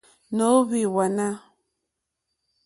[0.37, 1.27] Nǒhwì hwánà.